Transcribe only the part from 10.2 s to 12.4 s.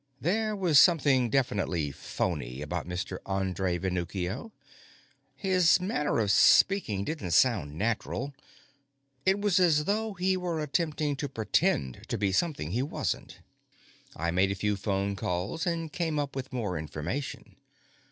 were attempting to pretend to be